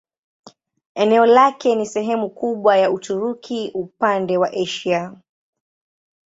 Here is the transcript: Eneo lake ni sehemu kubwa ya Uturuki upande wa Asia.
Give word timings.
Eneo 0.95 1.25
lake 1.25 1.75
ni 1.75 1.85
sehemu 1.85 2.29
kubwa 2.29 2.77
ya 2.77 2.91
Uturuki 2.91 3.71
upande 3.73 4.37
wa 4.37 4.49
Asia. 4.53 5.15